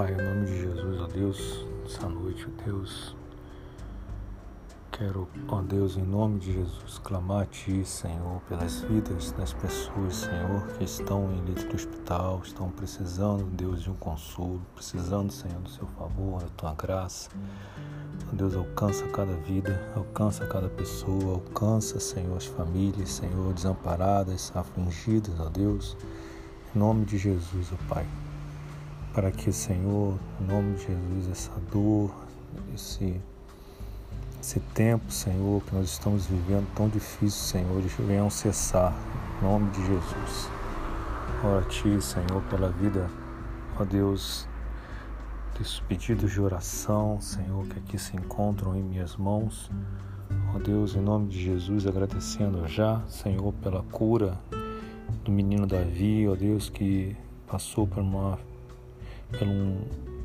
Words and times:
Pai, 0.00 0.14
em 0.14 0.16
nome 0.16 0.46
de 0.46 0.62
Jesus, 0.62 0.98
ó 0.98 1.06
Deus, 1.08 1.66
essa 1.84 2.08
noite, 2.08 2.46
ó 2.48 2.64
Deus, 2.64 3.14
quero, 4.90 5.28
ó 5.46 5.60
Deus, 5.60 5.98
em 5.98 6.02
nome 6.02 6.38
de 6.38 6.54
Jesus, 6.54 6.98
clamar 7.04 7.42
a 7.42 7.44
Ti, 7.44 7.84
Senhor, 7.84 8.40
pelas 8.48 8.80
vidas 8.80 9.30
das 9.32 9.52
pessoas, 9.52 10.14
Senhor, 10.16 10.66
que 10.78 10.84
estão 10.84 11.30
em 11.30 11.44
leito 11.44 11.68
de 11.68 11.76
hospital, 11.76 12.40
estão 12.42 12.70
precisando, 12.70 13.44
Deus, 13.50 13.82
de 13.82 13.90
um 13.90 13.94
consolo, 13.94 14.62
precisando, 14.74 15.30
Senhor, 15.30 15.60
do 15.60 15.68
Seu 15.68 15.86
favor, 15.88 16.40
da 16.40 16.48
Tua 16.56 16.72
graça. 16.72 17.28
Ó 18.32 18.34
Deus, 18.34 18.56
alcança 18.56 19.06
cada 19.08 19.34
vida, 19.34 19.86
alcança 19.94 20.46
cada 20.46 20.70
pessoa, 20.70 21.34
alcança, 21.34 22.00
Senhor, 22.00 22.38
as 22.38 22.46
famílias, 22.46 23.10
Senhor, 23.10 23.52
desamparadas, 23.52 24.50
afligidas, 24.54 25.38
ó 25.38 25.50
Deus. 25.50 25.94
Em 26.74 26.78
nome 26.78 27.04
de 27.04 27.18
Jesus, 27.18 27.70
ó 27.70 27.94
Pai. 27.94 28.06
Para 29.12 29.30
que, 29.30 29.52
Senhor, 29.52 30.18
em 30.40 30.44
nome 30.44 30.74
de 30.74 30.86
Jesus, 30.86 31.28
essa 31.30 31.52
dor, 31.72 32.14
esse 32.74 33.20
esse 34.40 34.58
tempo, 34.72 35.12
Senhor, 35.12 35.62
que 35.64 35.74
nós 35.74 35.90
estamos 35.90 36.26
vivendo 36.26 36.66
tão 36.74 36.88
difícil, 36.88 37.30
Senhor, 37.30 37.82
venham 38.06 38.30
cessar, 38.30 38.94
em 39.38 39.44
nome 39.44 39.70
de 39.70 39.84
Jesus. 39.84 40.50
Ora 41.44 41.60
a 41.60 41.68
Ti, 41.68 42.00
Senhor, 42.00 42.42
pela 42.48 42.70
vida, 42.70 43.06
ó 43.78 43.84
Deus, 43.84 44.48
desses 45.58 45.80
pedidos 45.80 46.32
de 46.32 46.40
oração, 46.40 47.20
Senhor, 47.20 47.66
que 47.66 47.78
aqui 47.78 47.98
se 47.98 48.16
encontram 48.16 48.74
em 48.74 48.82
minhas 48.82 49.14
mãos. 49.14 49.70
Ó 50.54 50.58
Deus, 50.58 50.96
em 50.96 51.02
nome 51.02 51.28
de 51.28 51.38
Jesus, 51.38 51.86
agradecendo 51.86 52.66
já, 52.66 53.02
Senhor, 53.08 53.52
pela 53.62 53.82
cura 53.82 54.40
do 55.22 55.30
menino 55.30 55.66
Davi, 55.66 56.26
ó 56.26 56.34
Deus, 56.34 56.70
que 56.70 57.14
passou 57.46 57.86
por 57.86 58.02
uma, 58.02 58.38
por 59.30 59.46
um 59.46 59.80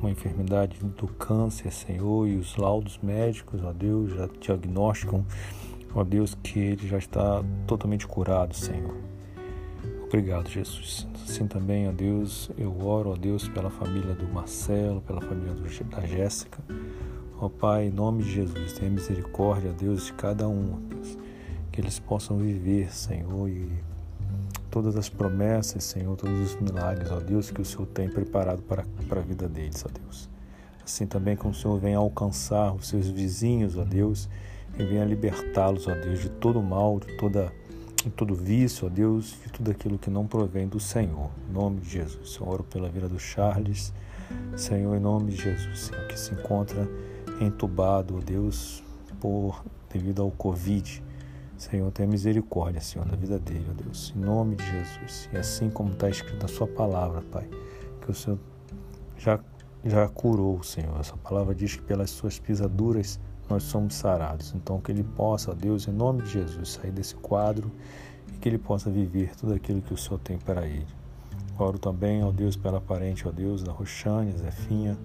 uma 0.00 0.10
enfermidade 0.10 0.78
do 0.80 1.06
câncer, 1.06 1.70
Senhor, 1.70 2.26
e 2.26 2.36
os 2.36 2.56
laudos 2.56 2.98
médicos, 3.02 3.62
ó 3.62 3.72
Deus, 3.72 4.12
já 4.12 4.28
diagnosticam, 4.40 5.24
ó 5.94 6.02
Deus, 6.02 6.34
que 6.42 6.58
ele 6.58 6.88
já 6.88 6.96
está 6.96 7.44
totalmente 7.66 8.06
curado, 8.06 8.54
Senhor. 8.54 8.96
Obrigado, 10.04 10.48
Jesus. 10.48 11.06
Assim 11.22 11.46
também, 11.46 11.88
ó 11.88 11.92
Deus, 11.92 12.50
eu 12.58 12.84
oro, 12.84 13.10
ó 13.10 13.16
Deus, 13.16 13.46
pela 13.48 13.70
família 13.70 14.14
do 14.14 14.26
Marcelo, 14.26 15.02
pela 15.02 15.20
família 15.20 15.52
do, 15.52 15.84
da 15.84 16.00
Jéssica. 16.06 16.58
Ó 17.38 17.48
Pai, 17.48 17.86
em 17.86 17.90
nome 17.90 18.22
de 18.24 18.32
Jesus, 18.32 18.72
tenha 18.72 18.90
misericórdia, 18.90 19.70
ó 19.70 19.74
Deus, 19.74 20.06
de 20.06 20.12
cada 20.14 20.48
um, 20.48 20.74
ó 20.74 20.94
Deus, 20.94 21.18
que 21.70 21.80
eles 21.80 21.98
possam 21.98 22.38
viver, 22.38 22.92
Senhor, 22.92 23.48
e 23.48 23.70
todas 24.70 24.96
as 24.96 25.08
promessas, 25.08 25.84
Senhor, 25.84 26.16
todos 26.16 26.38
os 26.40 26.60
milagres, 26.60 27.10
ó 27.10 27.18
Deus, 27.18 27.50
que 27.50 27.60
o 27.60 27.64
Senhor 27.64 27.86
tem 27.86 28.08
preparado 28.08 28.62
para, 28.62 28.84
para 29.08 29.20
a 29.20 29.22
vida 29.22 29.48
deles, 29.48 29.84
ó 29.84 29.90
Deus. 29.92 30.28
Assim 30.84 31.06
também 31.06 31.36
como 31.36 31.52
o 31.52 31.54
Senhor 31.54 31.78
venha 31.78 31.98
alcançar 31.98 32.72
os 32.72 32.88
seus 32.88 33.08
vizinhos, 33.08 33.76
ó 33.76 33.84
Deus, 33.84 34.28
e 34.78 34.84
venha 34.84 35.04
libertá-los, 35.04 35.86
ó 35.86 35.94
Deus, 35.94 36.20
de 36.20 36.28
todo 36.28 36.62
mal, 36.62 37.00
de 37.00 37.16
toda 37.16 37.52
de 38.04 38.08
todo 38.08 38.34
vício, 38.34 38.86
ó 38.86 38.88
Deus, 38.88 39.36
de 39.44 39.52
tudo 39.52 39.70
aquilo 39.70 39.98
que 39.98 40.08
não 40.08 40.26
provém 40.26 40.66
do 40.66 40.80
Senhor. 40.80 41.30
Em 41.48 41.52
nome 41.52 41.80
de 41.80 41.90
Jesus. 41.90 42.38
Eu 42.40 42.48
oro 42.48 42.64
pela 42.64 42.88
vida 42.88 43.06
do 43.06 43.18
Charles, 43.18 43.92
Senhor, 44.56 44.96
em 44.96 45.00
nome 45.00 45.32
de 45.32 45.42
Jesus, 45.42 45.80
Senhor, 45.80 46.06
que 46.06 46.18
se 46.18 46.32
encontra 46.32 46.88
entubado, 47.40 48.16
ó 48.16 48.20
Deus, 48.20 48.82
por 49.20 49.62
devido 49.92 50.22
ao 50.22 50.30
Covid. 50.30 51.02
Senhor, 51.60 51.92
tenha 51.92 52.08
misericórdia, 52.08 52.80
Senhor, 52.80 53.06
da 53.06 53.14
vida 53.14 53.38
dele, 53.38 53.66
ó 53.68 53.74
Deus, 53.74 54.14
em 54.16 54.18
nome 54.18 54.56
de 54.56 54.64
Jesus. 54.64 55.28
E 55.30 55.36
assim 55.36 55.68
como 55.68 55.92
está 55.92 56.08
escrito 56.08 56.40
na 56.40 56.48
Sua 56.48 56.66
palavra, 56.66 57.20
Pai, 57.30 57.46
que 58.00 58.10
o 58.10 58.14
Senhor 58.14 58.38
já, 59.18 59.38
já 59.84 60.08
curou, 60.08 60.62
Senhor. 60.62 60.98
Essa 60.98 61.18
palavra 61.18 61.54
diz 61.54 61.76
que 61.76 61.82
pelas 61.82 62.08
Suas 62.08 62.38
pisaduras 62.38 63.20
nós 63.46 63.62
somos 63.64 63.94
sarados. 63.94 64.54
Então, 64.54 64.80
que 64.80 64.90
ele 64.90 65.02
possa, 65.02 65.50
ó 65.50 65.54
Deus, 65.54 65.86
em 65.86 65.92
nome 65.92 66.22
de 66.22 66.30
Jesus, 66.30 66.70
sair 66.70 66.92
desse 66.92 67.14
quadro 67.16 67.70
e 68.32 68.38
que 68.38 68.48
ele 68.48 68.58
possa 68.58 68.88
viver 68.88 69.36
tudo 69.36 69.52
aquilo 69.52 69.82
que 69.82 69.92
o 69.92 69.98
Senhor 69.98 70.18
tem 70.20 70.38
para 70.38 70.66
ele. 70.66 70.86
Oro 71.58 71.78
também, 71.78 72.24
ó 72.24 72.32
Deus, 72.32 72.56
pela 72.56 72.80
parente, 72.80 73.28
ó 73.28 73.30
Deus, 73.30 73.62
da 73.62 73.70
Roxane, 73.70 74.32
Zefinha, 74.32 74.96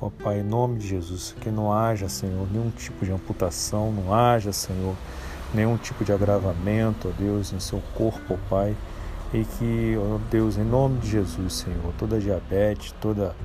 ó 0.00 0.08
Pai, 0.10 0.42
em 0.42 0.44
nome 0.44 0.78
de 0.78 0.86
Jesus, 0.86 1.34
que 1.40 1.50
não 1.50 1.72
haja, 1.72 2.08
Senhor, 2.08 2.48
nenhum 2.52 2.70
tipo 2.70 3.04
de 3.04 3.10
amputação, 3.10 3.90
não 3.90 4.14
haja, 4.14 4.52
Senhor, 4.52 4.94
nenhum 5.54 5.76
tipo 5.76 6.04
de 6.04 6.12
agravamento, 6.12 7.08
ó 7.08 7.12
Deus, 7.12 7.52
em 7.52 7.60
seu 7.60 7.82
corpo, 7.94 8.34
ó 8.34 8.36
Pai. 8.48 8.76
E 9.32 9.44
que, 9.44 9.94
ó 9.98 10.18
Deus, 10.30 10.56
em 10.56 10.64
nome 10.64 10.98
de 11.00 11.10
Jesus, 11.10 11.52
Senhor, 11.52 11.92
toda 11.98 12.18
diabetes, 12.18 12.92
toda, 13.00 13.36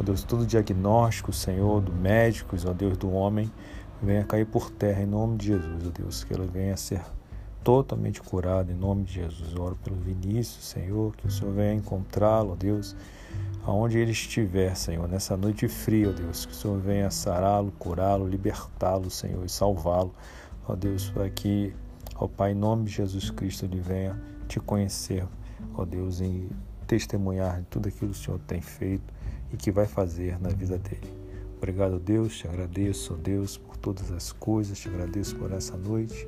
ó 0.00 0.02
Deus, 0.02 0.24
todo 0.24 0.46
diagnóstico, 0.46 1.32
Senhor, 1.32 1.82
do 1.82 1.92
médicos, 1.92 2.64
ó 2.64 2.72
Deus, 2.72 2.96
do 2.96 3.12
homem, 3.12 3.50
venha 4.02 4.24
cair 4.24 4.46
por 4.46 4.70
terra 4.70 5.02
em 5.02 5.06
nome 5.06 5.36
de 5.36 5.48
Jesus, 5.48 5.86
ó 5.86 5.90
Deus, 5.90 6.24
que 6.24 6.32
ela 6.32 6.46
venha 6.46 6.76
ser 6.76 7.02
totalmente 7.62 8.20
curado 8.20 8.72
em 8.72 8.74
nome 8.74 9.04
de 9.04 9.14
Jesus. 9.14 9.54
oro 9.54 9.78
pelo 9.84 9.96
Vinícius, 9.96 10.64
Senhor, 10.64 11.14
que 11.14 11.26
o 11.26 11.30
Senhor 11.30 11.52
venha 11.52 11.74
encontrá-lo, 11.74 12.52
ó 12.52 12.56
Deus, 12.56 12.96
aonde 13.64 13.98
ele 13.98 14.12
estiver, 14.12 14.74
Senhor, 14.74 15.06
nessa 15.06 15.36
noite 15.36 15.68
fria, 15.68 16.08
ó 16.08 16.12
Deus, 16.12 16.46
que 16.46 16.52
o 16.52 16.54
Senhor 16.56 16.78
venha 16.78 17.10
sará-lo, 17.10 17.70
curá-lo, 17.78 18.26
libertá-lo, 18.26 19.10
Senhor, 19.10 19.44
e 19.44 19.48
salvá-lo 19.48 20.12
ó 20.66 20.74
Deus, 20.74 21.10
para 21.10 21.28
que, 21.30 21.74
ó 22.16 22.26
Pai, 22.26 22.52
em 22.52 22.54
nome 22.54 22.84
de 22.84 22.92
Jesus 22.92 23.30
Cristo, 23.30 23.64
Ele 23.64 23.80
venha 23.80 24.20
te 24.48 24.60
conhecer, 24.60 25.26
ó 25.74 25.84
Deus, 25.84 26.20
e 26.20 26.48
testemunhar 26.86 27.60
de 27.60 27.66
tudo 27.66 27.88
aquilo 27.88 28.12
que 28.12 28.18
o 28.18 28.22
Senhor 28.22 28.40
tem 28.46 28.60
feito 28.60 29.12
e 29.52 29.56
que 29.56 29.70
vai 29.70 29.86
fazer 29.86 30.40
na 30.40 30.50
vida 30.50 30.78
dele. 30.78 31.12
Obrigado, 31.56 31.98
Deus, 31.98 32.36
te 32.36 32.48
agradeço, 32.48 33.14
ó 33.14 33.16
Deus, 33.16 33.56
por 33.56 33.76
todas 33.76 34.10
as 34.10 34.32
coisas, 34.32 34.78
te 34.78 34.88
agradeço 34.88 35.36
por 35.36 35.52
essa 35.52 35.76
noite. 35.76 36.26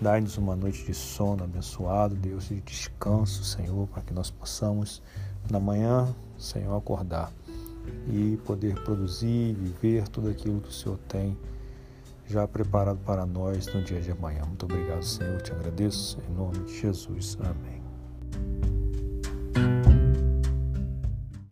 Dai-nos 0.00 0.36
uma 0.36 0.56
noite 0.56 0.84
de 0.84 0.94
sono 0.94 1.44
abençoado, 1.44 2.14
Deus, 2.14 2.48
de 2.48 2.60
descanso, 2.60 3.44
Senhor, 3.44 3.86
para 3.88 4.02
que 4.02 4.12
nós 4.12 4.30
possamos, 4.30 5.02
na 5.50 5.60
manhã, 5.60 6.14
Senhor, 6.38 6.76
acordar 6.76 7.32
e 8.08 8.38
poder 8.44 8.82
produzir, 8.82 9.54
viver 9.54 10.08
tudo 10.08 10.28
aquilo 10.28 10.60
que 10.60 10.68
o 10.68 10.72
Senhor 10.72 10.98
tem 11.06 11.36
já 12.26 12.46
preparado 12.46 12.98
para 13.04 13.26
nós 13.26 13.66
no 13.72 13.82
dia 13.82 14.00
de 14.00 14.10
amanhã. 14.10 14.42
Muito 14.46 14.64
obrigado, 14.64 15.02
Senhor. 15.02 15.40
Te 15.42 15.52
agradeço. 15.52 16.18
Em 16.28 16.34
nome 16.34 16.58
de 16.64 16.80
Jesus. 16.80 17.36
Amém. 17.40 18.73